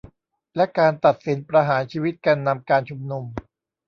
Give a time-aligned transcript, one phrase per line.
[0.55, 3.23] และการตัดสินประหารชีวิตแกนนำการชุมนุม